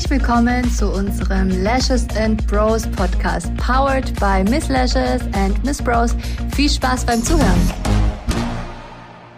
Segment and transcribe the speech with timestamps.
[0.00, 6.16] Herzlich willkommen zu unserem Lashes and Bros Podcast, powered by Miss Lashes and Miss Bros.
[6.56, 7.70] Viel Spaß beim Zuhören.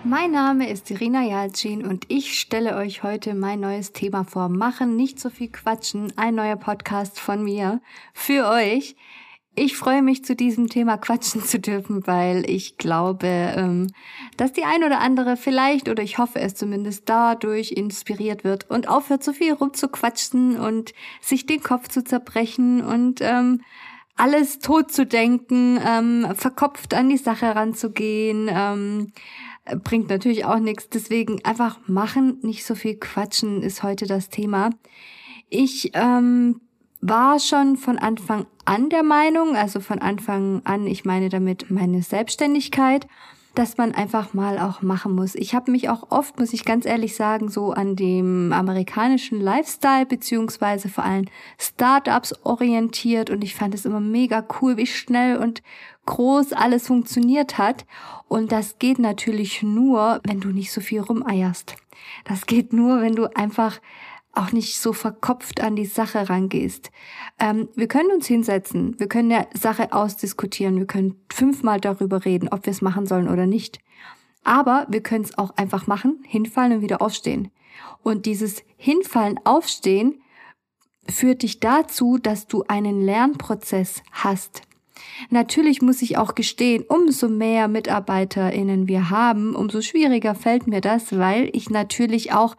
[0.05, 4.49] Mein Name ist Irina Jalcin und ich stelle euch heute mein neues Thema vor.
[4.49, 7.81] Machen, nicht so viel quatschen, ein neuer Podcast von mir
[8.15, 8.95] für euch.
[9.55, 13.89] Ich freue mich, zu diesem Thema quatschen zu dürfen, weil ich glaube, ähm,
[14.39, 18.89] dass die ein oder andere vielleicht, oder ich hoffe es zumindest, dadurch inspiriert wird und
[18.89, 23.61] aufhört, so viel rumzuquatschen und sich den Kopf zu zerbrechen und ähm,
[24.17, 29.13] alles tot zu denken, ähm, verkopft an die Sache ranzugehen,
[29.85, 30.89] bringt natürlich auch nichts.
[30.89, 34.71] Deswegen einfach machen, nicht so viel quatschen ist heute das Thema.
[35.49, 36.61] Ich ähm,
[37.03, 42.01] war schon von Anfang an der Meinung, also von Anfang an, ich meine damit meine
[42.01, 43.09] Selbstständigkeit,
[43.57, 45.35] dass man einfach mal auch machen muss.
[45.35, 50.07] Ich habe mich auch oft, muss ich ganz ehrlich sagen, so an dem amerikanischen Lifestyle
[50.07, 51.27] beziehungsweise vor allem
[51.59, 55.63] Startups orientiert und ich fand es immer mega cool, wie schnell und
[56.07, 57.85] groß alles funktioniert hat.
[58.29, 61.75] Und das geht natürlich nur, wenn du nicht so viel rumeierst.
[62.25, 63.81] Das geht nur, wenn du einfach
[64.33, 66.91] auch nicht so verkopft an die Sache rangehst.
[67.39, 72.49] Ähm, wir können uns hinsetzen, wir können der Sache ausdiskutieren, wir können fünfmal darüber reden,
[72.49, 73.81] ob wir es machen sollen oder nicht.
[74.43, 77.51] Aber wir können es auch einfach machen, hinfallen und wieder aufstehen.
[78.03, 80.21] Und dieses Hinfallen, Aufstehen
[81.09, 84.63] führt dich dazu, dass du einen Lernprozess hast.
[85.31, 91.17] Natürlich muss ich auch gestehen, umso mehr MitarbeiterInnen wir haben, umso schwieriger fällt mir das,
[91.17, 92.57] weil ich natürlich auch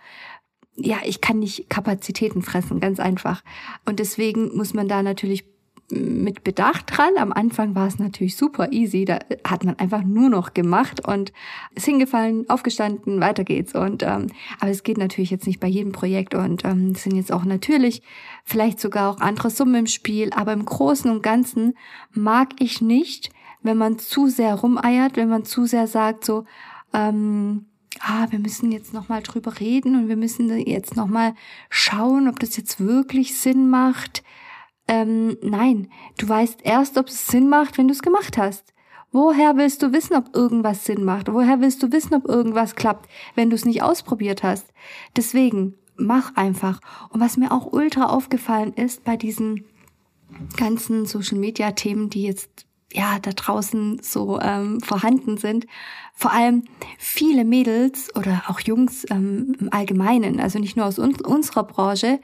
[0.76, 3.44] ja, ich kann nicht Kapazitäten fressen, ganz einfach.
[3.86, 5.46] Und deswegen muss man da natürlich
[5.90, 7.12] mit Bedacht dran.
[7.18, 9.06] Am Anfang war es natürlich super easy.
[9.06, 11.32] Da hat man einfach nur noch gemacht und
[11.76, 13.76] ist hingefallen, aufgestanden, weiter geht's.
[13.76, 14.28] Und ähm,
[14.60, 17.46] aber es geht natürlich jetzt nicht bei jedem Projekt und ähm, es sind jetzt auch
[17.46, 18.02] natürlich
[18.44, 20.32] vielleicht sogar auch andere Summen im Spiel.
[20.34, 21.76] Aber im Großen und Ganzen
[22.12, 23.32] mag ich nicht,
[23.62, 26.46] wenn man zu sehr rumeiert, wenn man zu sehr sagt so,
[26.94, 27.66] ähm,
[28.02, 31.36] ah, wir müssen jetzt nochmal drüber reden und wir müssen jetzt nochmal
[31.70, 34.24] schauen, ob das jetzt wirklich Sinn macht.
[34.88, 38.74] Ähm, nein, du weißt erst, ob es Sinn macht, wenn du es gemacht hast.
[39.12, 41.32] Woher willst du wissen, ob irgendwas Sinn macht?
[41.32, 44.74] Woher willst du wissen, ob irgendwas klappt, wenn du es nicht ausprobiert hast?
[45.16, 46.80] Deswegen, mach einfach.
[47.10, 49.66] Und was mir auch ultra aufgefallen ist bei diesen
[50.58, 55.66] ganzen Social-Media-Themen, die jetzt ja da draußen so ähm, vorhanden sind.
[56.14, 56.64] Vor allem
[56.98, 62.20] viele Mädels oder auch Jungs ähm, im Allgemeinen, also nicht nur aus uns, unserer Branche,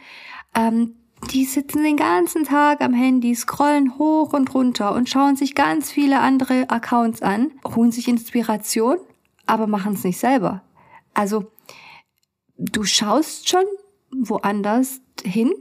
[0.56, 0.96] ähm,
[1.34, 5.92] die sitzen den ganzen Tag am Handy, scrollen hoch und runter und schauen sich ganz
[5.92, 8.98] viele andere Accounts an, holen sich Inspiration,
[9.46, 10.64] aber machen es nicht selber.
[11.14, 11.52] Also
[12.58, 13.66] du schaust schon
[14.12, 15.52] woanders hin,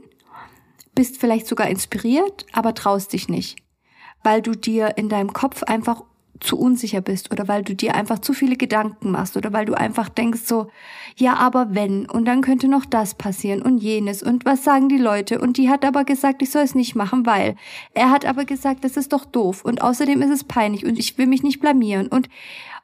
[0.95, 3.57] bist vielleicht sogar inspiriert, aber traust dich nicht
[4.23, 6.03] weil du dir in deinem Kopf einfach
[6.39, 9.73] zu unsicher bist oder weil du dir einfach zu viele Gedanken machst oder weil du
[9.73, 10.69] einfach denkst so,
[11.17, 14.97] ja, aber wenn und dann könnte noch das passieren und jenes und was sagen die
[14.97, 15.39] Leute?
[15.39, 17.55] Und die hat aber gesagt, ich soll es nicht machen, weil.
[17.93, 21.17] Er hat aber gesagt, das ist doch doof und außerdem ist es peinlich und ich
[21.17, 22.29] will mich nicht blamieren und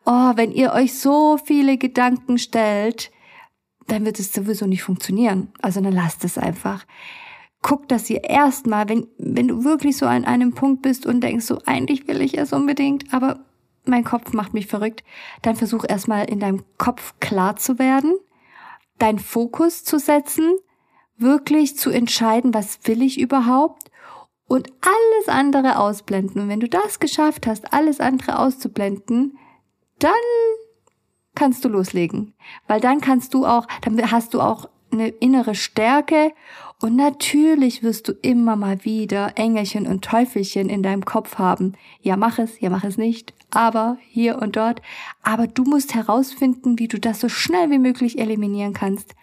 [0.05, 3.11] oh, wenn ihr euch so viele Gedanken stellt,
[3.87, 5.49] dann wird es sowieso nicht funktionieren.
[5.61, 6.85] Also dann lasst es einfach
[7.61, 11.45] guck, dass ihr erstmal, wenn, wenn du wirklich so an einem Punkt bist und denkst,
[11.45, 13.39] so eigentlich will ich es unbedingt, aber
[13.85, 15.03] mein Kopf macht mich verrückt,
[15.41, 18.15] dann versuch erstmal in deinem Kopf klar zu werden,
[18.97, 20.55] deinen Fokus zu setzen,
[21.17, 23.89] wirklich zu entscheiden, was will ich überhaupt
[24.47, 26.41] und alles andere ausblenden.
[26.41, 29.37] Und wenn du das geschafft hast, alles andere auszublenden,
[29.99, 30.11] dann
[31.35, 32.33] kannst du loslegen.
[32.67, 36.31] Weil dann kannst du auch, dann hast du auch eine innere Stärke
[36.81, 41.73] und natürlich wirst du immer mal wieder Engelchen und Teufelchen in deinem Kopf haben.
[42.01, 44.81] Ja, mach es, ja, mach es nicht, aber hier und dort.
[45.23, 49.15] Aber du musst herausfinden, wie du das so schnell wie möglich eliminieren kannst.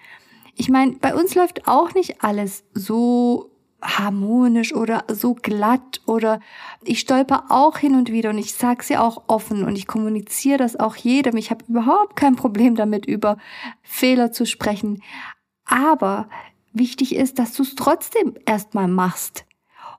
[0.56, 3.50] Ich meine, bei uns läuft auch nicht alles so
[3.82, 6.40] harmonisch oder so glatt oder
[6.84, 10.58] ich stolper auch hin und wieder und ich sag's ja auch offen und ich kommuniziere
[10.58, 11.36] das auch jedem.
[11.36, 13.38] Ich habe überhaupt kein Problem damit, über
[13.82, 15.02] Fehler zu sprechen.
[15.72, 16.28] Aber
[16.74, 19.46] wichtig ist, dass du es trotzdem erstmal machst.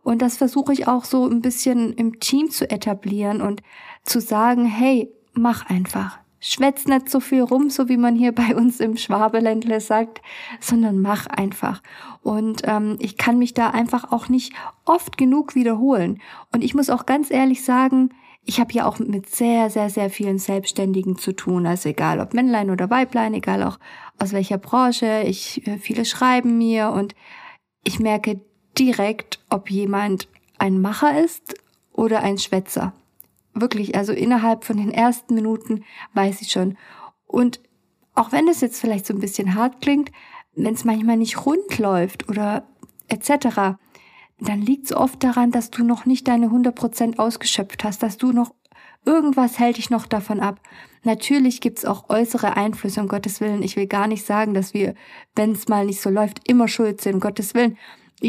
[0.04, 3.64] Und das versuche ich auch so ein bisschen im Team zu etablieren und
[4.04, 6.20] zu sagen, hey, mach einfach.
[6.40, 10.22] Schwätz nicht so viel rum, so wie man hier bei uns im Schwabeländle sagt,
[10.60, 11.82] sondern mach einfach.
[12.22, 14.54] Und ähm, ich kann mich da einfach auch nicht
[14.86, 16.22] oft genug wiederholen.
[16.52, 18.12] Und ich muss auch ganz ehrlich sagen,
[18.46, 21.66] ich habe ja auch mit sehr, sehr, sehr vielen Selbstständigen zu tun.
[21.66, 23.80] Also egal ob Männlein oder Weiblein, egal auch
[24.20, 25.24] aus welcher Branche.
[25.26, 27.16] Ich, äh, viele schreiben mir und
[27.84, 28.42] ich merke
[28.78, 31.56] direkt, ob jemand ein Macher ist
[31.94, 32.94] oder ein Schwätzer.
[33.54, 36.78] Wirklich, also innerhalb von den ersten Minuten weiß ich schon.
[37.28, 37.62] Und
[38.16, 40.12] auch wenn es jetzt vielleicht so ein bisschen hart klingt,
[40.56, 42.68] wenn es manchmal nicht rund läuft oder
[43.08, 43.78] etc.,
[44.48, 48.32] dann liegt es oft daran, dass du noch nicht deine 100% ausgeschöpft hast, dass du
[48.32, 48.54] noch
[49.06, 50.60] irgendwas hält dich noch davon ab.
[51.04, 53.62] Natürlich gibt's auch äußere Einflüsse, um Gottes Willen.
[53.62, 54.96] Ich will gar nicht sagen, dass wir,
[55.36, 57.78] wenn es mal nicht so läuft, immer schuld sind, um Gottes Willen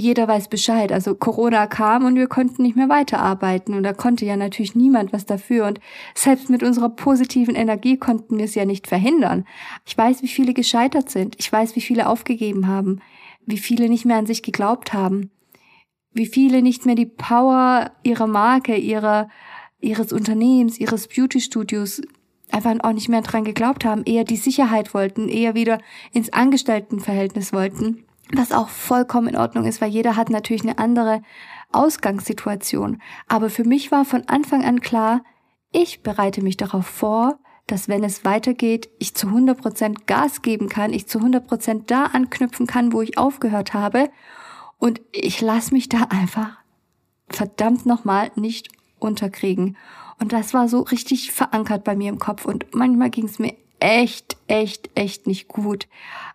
[0.00, 0.92] jeder weiß Bescheid.
[0.92, 5.12] Also Corona kam und wir konnten nicht mehr weiterarbeiten und da konnte ja natürlich niemand
[5.12, 5.80] was dafür und
[6.14, 9.46] selbst mit unserer positiven Energie konnten wir es ja nicht verhindern.
[9.86, 11.36] Ich weiß, wie viele gescheitert sind.
[11.38, 13.00] Ich weiß, wie viele aufgegeben haben,
[13.46, 15.30] wie viele nicht mehr an sich geglaubt haben,
[16.14, 19.28] wie viele nicht mehr die Power ihrer Marke, ihrer,
[19.80, 22.02] ihres Unternehmens, ihres Beauty-Studios
[22.50, 25.78] einfach auch nicht mehr dran geglaubt haben, eher die Sicherheit wollten, eher wieder
[26.12, 31.22] ins Angestelltenverhältnis wollten was auch vollkommen in Ordnung ist, weil jeder hat natürlich eine andere
[31.72, 33.00] Ausgangssituation.
[33.28, 35.22] Aber für mich war von Anfang an klar,
[35.72, 40.92] ich bereite mich darauf vor, dass wenn es weitergeht, ich zu 100% Gas geben kann,
[40.92, 44.10] ich zu 100% da anknüpfen kann, wo ich aufgehört habe.
[44.84, 46.58] Und ich lasse mich da einfach
[47.30, 49.78] verdammt nochmal nicht unterkriegen.
[50.20, 52.44] Und das war so richtig verankert bei mir im Kopf.
[52.44, 55.88] Und manchmal ging es mir echt, echt, echt nicht gut.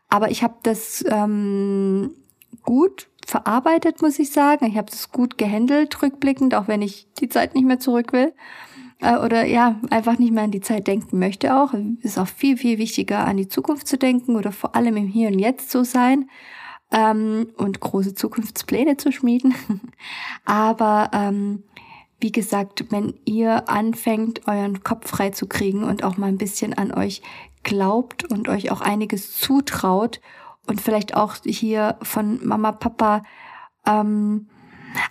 [0.10, 2.16] Aber ich habe das ähm,
[2.64, 4.66] gut verarbeitet, muss ich sagen.
[4.66, 8.34] Ich habe das gut gehandelt, rückblickend, auch wenn ich die Zeit nicht mehr zurück will.
[9.00, 11.76] Äh, oder ja, einfach nicht mehr an die Zeit denken möchte auch.
[12.02, 15.28] Ist auch viel, viel wichtiger, an die Zukunft zu denken oder vor allem im Hier
[15.28, 16.28] und Jetzt zu sein
[16.92, 19.54] ähm, und große Zukunftspläne zu schmieden.
[20.46, 21.64] Aber ähm,
[22.20, 26.74] wie gesagt, wenn ihr anfängt, euren Kopf frei zu kriegen und auch mal ein bisschen
[26.74, 27.22] an euch
[27.64, 30.20] glaubt und euch auch einiges zutraut
[30.68, 33.24] und vielleicht auch hier von Mama, Papa,
[33.86, 34.48] ähm,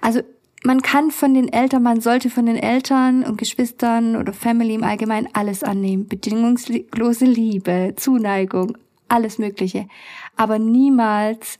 [0.00, 0.20] also
[0.64, 4.82] man kann von den Eltern, man sollte von den Eltern und Geschwistern oder Family im
[4.82, 6.08] Allgemeinen alles annehmen.
[6.08, 8.76] Bedingungslose Liebe, Zuneigung,
[9.08, 9.88] alles Mögliche.
[10.36, 11.58] Aber niemals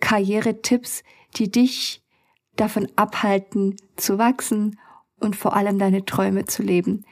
[0.00, 1.02] Karrieretipps,
[1.36, 2.02] die dich
[2.56, 4.78] davon abhalten zu wachsen
[5.18, 7.04] und vor allem deine Träume zu leben.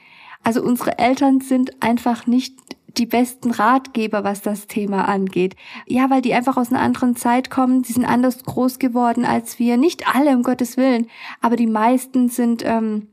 [0.44, 2.56] Also unsere Eltern sind einfach nicht
[2.98, 5.56] die besten Ratgeber, was das Thema angeht.
[5.86, 9.58] Ja, weil die einfach aus einer anderen Zeit kommen, die sind anders groß geworden als
[9.58, 9.76] wir.
[9.76, 11.08] Nicht alle, um Gottes Willen,
[11.40, 13.08] aber die meisten sind ähm,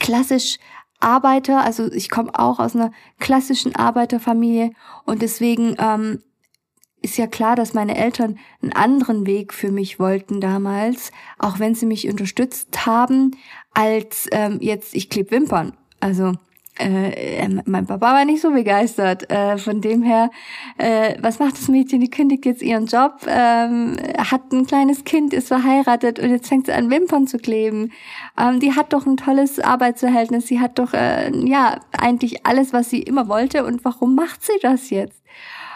[0.00, 0.58] klassisch
[1.04, 4.72] Arbeiter, also ich komme auch aus einer klassischen Arbeiterfamilie
[5.04, 6.20] und deswegen ähm,
[7.02, 11.74] ist ja klar, dass meine Eltern einen anderen Weg für mich wollten damals, auch wenn
[11.74, 13.32] sie mich unterstützt haben,
[13.74, 15.74] als ähm, jetzt ich kleb Wimpern.
[16.00, 16.32] Also
[16.78, 19.30] äh, äh, mein Papa war nicht so begeistert.
[19.30, 20.30] Äh, von dem her,
[20.76, 22.00] äh, was macht das Mädchen?
[22.00, 26.66] Die kündigt jetzt ihren Job, ähm, hat ein kleines Kind, ist verheiratet und jetzt fängt
[26.66, 27.92] sie an Wimpern zu kleben.
[28.38, 30.48] Ähm, die hat doch ein tolles Arbeitsverhältnis.
[30.48, 33.64] Sie hat doch äh, ja eigentlich alles, was sie immer wollte.
[33.64, 35.22] Und warum macht sie das jetzt?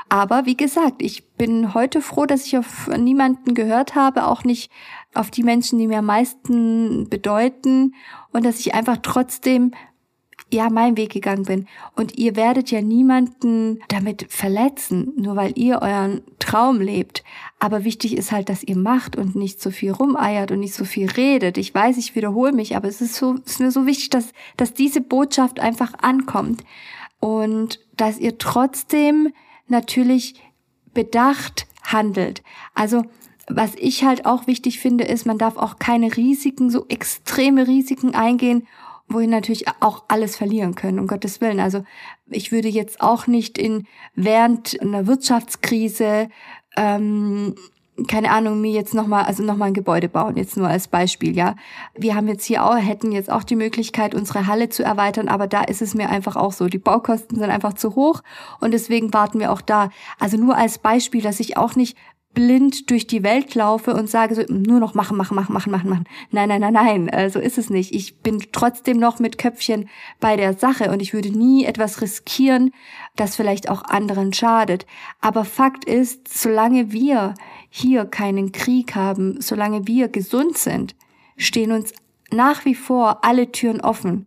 [0.09, 4.71] Aber wie gesagt, ich bin heute froh, dass ich auf niemanden gehört habe, auch nicht
[5.15, 7.95] auf die Menschen, die mir am meisten bedeuten
[8.33, 9.73] und dass ich einfach trotzdem
[10.51, 11.67] ja meinen Weg gegangen bin.
[11.95, 17.23] Und ihr werdet ja niemanden damit verletzen, nur weil ihr euren Traum lebt.
[17.59, 20.85] Aber wichtig ist halt, dass ihr macht und nicht so viel rumeiert und nicht so
[20.85, 21.59] viel redet.
[21.59, 24.75] Ich weiß, ich wiederhole mich, aber es ist so, ist mir so wichtig, dass, dass
[24.75, 26.65] diese Botschaft einfach ankommt.
[27.21, 29.33] Und dass ihr trotzdem
[29.67, 30.41] natürlich
[30.95, 32.43] bedacht handelt.
[32.75, 33.05] Also,
[33.49, 38.15] was ich halt auch wichtig finde, ist, man darf auch keine Risiken, so extreme Risiken
[38.15, 38.67] eingehen
[39.09, 41.61] wohin natürlich auch alles verlieren können, um Gottes Willen.
[41.61, 41.85] Also
[42.27, 46.29] ich würde jetzt auch nicht in während einer Wirtschaftskrise
[46.77, 47.55] ähm,
[48.07, 51.57] keine Ahnung, mir jetzt nochmal, also nochmal ein Gebäude bauen, jetzt nur als Beispiel, ja.
[51.97, 55.49] Wir haben jetzt hier auch, hätten jetzt auch die Möglichkeit, unsere Halle zu erweitern, aber
[55.49, 56.67] da ist es mir einfach auch so.
[56.67, 58.23] Die Baukosten sind einfach zu hoch
[58.61, 59.91] und deswegen warten wir auch da.
[60.21, 61.97] Also nur als Beispiel, dass ich auch nicht
[62.35, 66.05] blind durch die Welt laufe und sage so, nur noch machen, machen, machen, machen, machen.
[66.31, 67.95] Nein, nein, nein, nein, äh, so ist es nicht.
[67.95, 69.89] Ich bin trotzdem noch mit Köpfchen
[70.21, 72.73] bei der Sache und ich würde nie etwas riskieren,
[73.17, 74.87] das vielleicht auch anderen schadet.
[75.21, 77.35] Aber Fakt ist, solange wir
[77.71, 80.95] hier keinen Krieg haben, solange wir gesund sind,
[81.37, 81.93] stehen uns
[82.31, 84.27] nach wie vor alle Türen offen.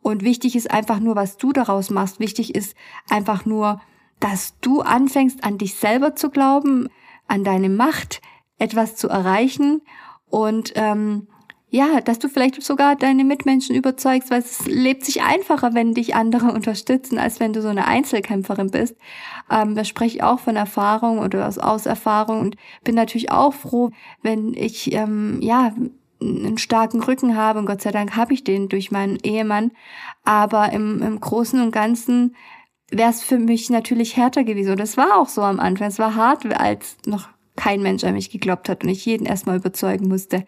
[0.00, 2.18] Und wichtig ist einfach nur, was du daraus machst.
[2.18, 2.74] Wichtig ist
[3.08, 3.80] einfach nur,
[4.18, 6.88] dass du anfängst, an dich selber zu glauben,
[7.32, 8.20] an deine Macht,
[8.58, 9.80] etwas zu erreichen
[10.26, 11.28] und ähm,
[11.70, 16.14] ja, dass du vielleicht sogar deine Mitmenschen überzeugst, weil es lebt sich einfacher, wenn dich
[16.14, 18.94] andere unterstützen, als wenn du so eine Einzelkämpferin bist.
[19.50, 23.54] Ähm, da spreche ich auch von Erfahrung oder aus, aus Erfahrung und bin natürlich auch
[23.54, 25.72] froh, wenn ich ähm, ja
[26.20, 29.72] einen starken Rücken habe und Gott sei Dank habe ich den durch meinen Ehemann.
[30.24, 32.36] Aber im, im Großen und Ganzen
[32.92, 34.72] wäre es für mich natürlich härter gewesen.
[34.72, 35.88] Und das war auch so am Anfang.
[35.88, 39.56] Es war hart, als noch kein Mensch an mich geglaubt hat und ich jeden erstmal
[39.56, 40.44] überzeugen musste.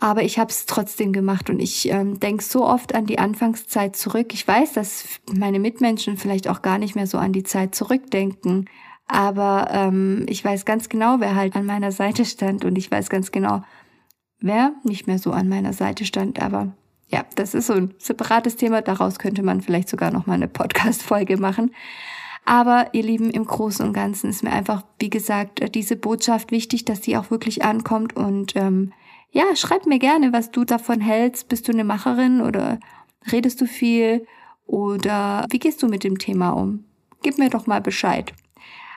[0.00, 3.96] Aber ich habe es trotzdem gemacht und ich ähm, denke so oft an die Anfangszeit
[3.96, 4.32] zurück.
[4.32, 8.66] Ich weiß, dass meine Mitmenschen vielleicht auch gar nicht mehr so an die Zeit zurückdenken.
[9.08, 13.10] Aber ähm, ich weiß ganz genau, wer halt an meiner Seite stand und ich weiß
[13.10, 13.62] ganz genau,
[14.38, 16.40] wer nicht mehr so an meiner Seite stand.
[16.40, 16.74] Aber
[17.08, 18.82] ja, das ist so ein separates Thema.
[18.82, 21.74] Daraus könnte man vielleicht sogar noch mal eine Podcast-Folge machen.
[22.44, 26.84] Aber ihr Lieben, im Großen und Ganzen ist mir einfach, wie gesagt, diese Botschaft wichtig,
[26.84, 28.92] dass die auch wirklich ankommt und ähm,
[29.30, 31.48] ja, schreib mir gerne, was du davon hältst.
[31.48, 32.78] Bist du eine Macherin oder
[33.30, 34.26] redest du viel?
[34.64, 36.84] Oder wie gehst du mit dem Thema um?
[37.22, 38.32] Gib mir doch mal Bescheid.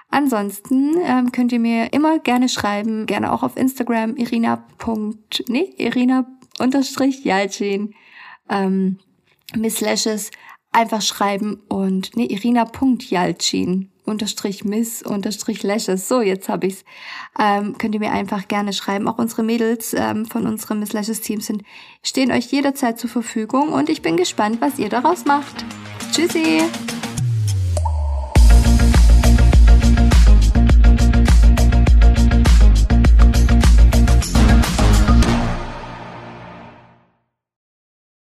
[0.09, 4.65] Ansonsten ähm, könnt ihr mir immer gerne schreiben, gerne auch auf Instagram irina.
[5.47, 6.25] Nee, irina
[6.61, 7.93] unterstrich Jalcin,
[8.49, 8.99] ähm,
[9.55, 10.31] Miss Lashes
[10.71, 16.07] einfach schreiben und nee, irina.jalcin unterstrich miss unterstrich lashes.
[16.07, 16.83] So, jetzt habe ich's.
[17.39, 19.07] Ähm, könnt ihr mir einfach gerne schreiben.
[19.07, 21.63] Auch unsere Mädels ähm, von unserem Miss Lashes Team sind,
[22.03, 25.65] stehen euch jederzeit zur Verfügung und ich bin gespannt, was ihr daraus macht.
[26.11, 26.61] Tschüssi!